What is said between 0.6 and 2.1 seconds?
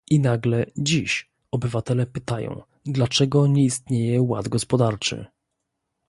dziś, obywatele